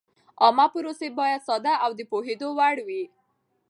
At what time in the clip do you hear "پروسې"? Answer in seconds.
0.73-1.07